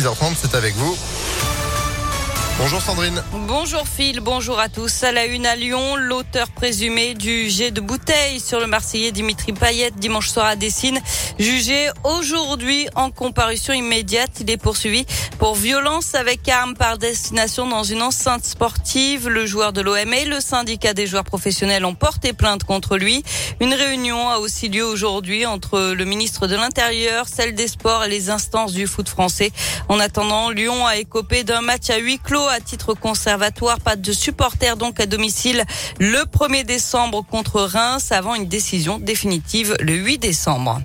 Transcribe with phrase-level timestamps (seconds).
[0.00, 0.96] 10h30, c'est avec vous.
[2.60, 3.22] Bonjour Sandrine.
[3.46, 5.04] Bonjour Phil, bonjour à tous.
[5.04, 9.52] À la une à Lyon, l'auteur présumé du jet de bouteille sur le Marseillais Dimitri
[9.52, 11.00] Payet dimanche soir à Dessine,
[11.38, 14.40] jugé aujourd'hui en comparution immédiate.
[14.40, 15.06] Il est poursuivi
[15.38, 19.28] pour violence avec arme par destination dans une enceinte sportive.
[19.28, 23.22] Le joueur de l'OM et le syndicat des joueurs professionnels ont porté plainte contre lui.
[23.60, 28.08] Une réunion a aussi lieu aujourd'hui entre le ministre de l'Intérieur, celle des Sports et
[28.08, 29.52] les instances du foot français.
[29.88, 33.80] En attendant, Lyon a écopé d'un match à huis clos à titre conservatoire.
[33.80, 35.64] Pas de supporters donc à domicile
[35.98, 40.80] le 1er décembre contre Reims avant une décision définitive le 8 décembre.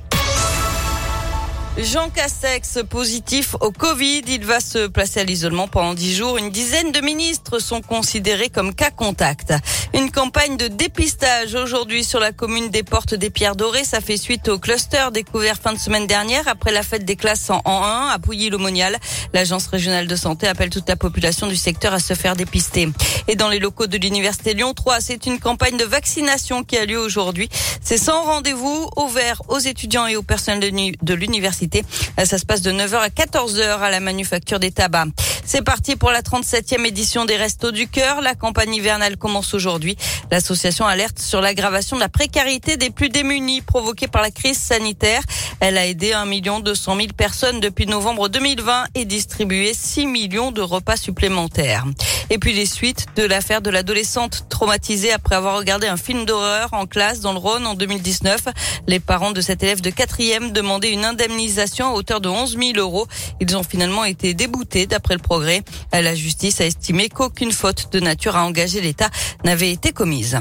[1.75, 4.21] Jean Castex positif au Covid.
[4.27, 6.37] Il va se placer à l'isolement pendant dix jours.
[6.37, 9.55] Une dizaine de ministres sont considérés comme cas contact.
[9.95, 13.85] Une campagne de dépistage aujourd'hui sur la commune des Portes des Pierres Dorées.
[13.85, 17.49] Ça fait suite au cluster découvert fin de semaine dernière après la fête des classes
[17.49, 18.95] en 1 à Pouilly-le-Monial.
[19.33, 22.87] L'agence régionale de santé appelle toute la population du secteur à se faire dépister.
[23.27, 26.85] Et dans les locaux de l'université Lyon 3, c'est une campagne de vaccination qui a
[26.85, 27.49] lieu aujourd'hui.
[27.81, 31.62] C'est sans rendez-vous ouvert aux étudiants et aux personnels de l'université
[32.25, 35.09] ça se passe de 9h à 14h à la manufacture des tabacs.
[35.45, 38.21] C'est parti pour la 37e édition des Restos du Cœur.
[38.21, 39.97] La campagne hivernale commence aujourd'hui.
[40.31, 45.21] L'association alerte sur l'aggravation de la précarité des plus démunis provoquée par la crise sanitaire.
[45.59, 46.25] Elle a aidé 1
[46.61, 51.85] 200 000 personnes depuis novembre 2020 et distribué 6 millions de repas supplémentaires.
[52.29, 56.69] Et puis les suites de l'affaire de l'adolescente traumatisée après avoir regardé un film d'horreur
[56.71, 58.45] en classe dans le Rhône en 2019.
[58.87, 62.77] Les parents de cet élève de quatrième demandaient une indemnisation à hauteur de 11 000
[62.77, 63.07] euros.
[63.39, 65.61] Ils ont finalement été déboutés d'après le progrès.
[65.91, 69.09] La justice a estimé qu'aucune faute de nature à engager l'État
[69.43, 70.39] n'avait été commise.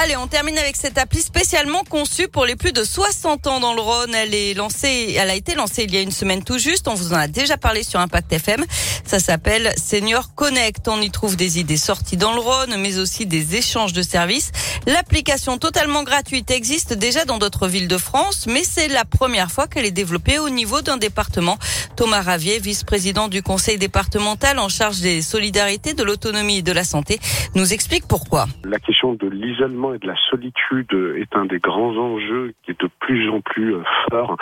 [0.00, 3.74] Allez, on termine avec cette appli spécialement conçue pour les plus de 60 ans dans
[3.74, 4.14] le Rhône.
[4.14, 6.86] Elle est lancée, elle a été lancée il y a une semaine tout juste.
[6.86, 8.64] On vous en a déjà parlé sur Impact FM.
[9.04, 10.86] Ça s'appelle Senior Connect.
[10.86, 14.52] On y trouve des idées sorties dans le Rhône, mais aussi des échanges de services.
[14.86, 19.66] L'application totalement gratuite existe déjà dans d'autres villes de France, mais c'est la première fois
[19.66, 21.58] qu'elle est développée au niveau d'un département.
[21.96, 26.84] Thomas Ravier, vice-président du conseil départemental en charge des solidarités, de l'autonomie et de la
[26.84, 27.18] santé,
[27.56, 28.46] nous explique pourquoi.
[28.62, 32.80] La question de l'isolement et de la solitude est un des grands enjeux qui est
[32.80, 34.36] de plus en plus euh, fort.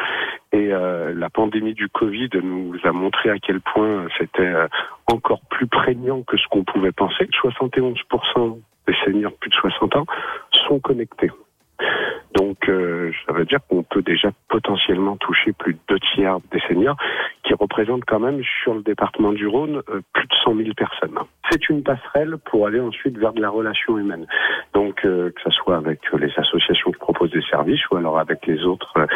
[0.53, 4.69] Et euh, la pandémie du Covid nous a montré à quel point c'était euh,
[5.07, 7.29] encore plus prégnant que ce qu'on pouvait penser.
[7.43, 10.07] 71% des seniors plus de 60 ans
[10.69, 11.31] sont connectés.
[12.35, 16.97] Donc, ça veut dire qu'on peut déjà potentiellement toucher plus de deux tiers des seniors,
[17.47, 21.19] qui représentent quand même sur le département du Rhône plus de 100 000 personnes.
[21.51, 24.27] C'est une passerelle pour aller ensuite vers de la relation humaine.
[24.75, 28.47] Donc, euh, que ce soit avec les associations qui proposent des services ou alors avec
[28.47, 29.07] les autres euh,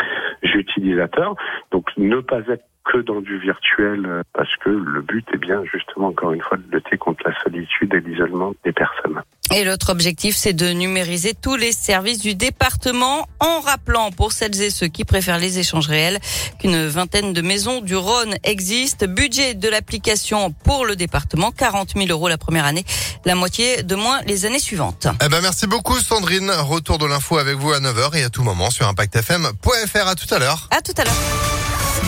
[0.42, 1.34] utilisateurs.
[1.72, 5.62] Donc, ne pas être que dans du virtuel euh, parce que le but est bien
[5.64, 9.19] justement encore une fois de lutter contre la solitude et l'isolement des personnes.
[9.52, 14.60] Et l'autre objectif, c'est de numériser tous les services du département en rappelant pour celles
[14.62, 16.20] et ceux qui préfèrent les échanges réels
[16.60, 19.06] qu'une vingtaine de maisons du Rhône existent.
[19.06, 22.84] Budget de l'application pour le département, 40 000 euros la première année,
[23.24, 25.08] la moitié de moins les années suivantes.
[25.24, 26.50] Eh ben merci beaucoup Sandrine.
[26.50, 30.06] Retour de l'info avec vous à 9h et à tout moment sur ImpactFM.fr.
[30.06, 30.68] À tout à l'heure.
[30.70, 31.14] À tout à l'heure.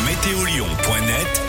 [0.07, 1.43] Météolion.net